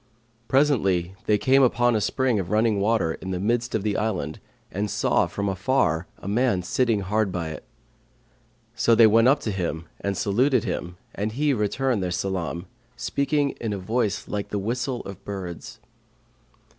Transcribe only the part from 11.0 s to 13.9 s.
and he returned their salam, speaking in a